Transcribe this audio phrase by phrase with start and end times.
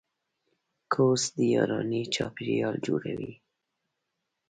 [0.93, 3.33] کورس د یارانې چاپېریال جوړوي.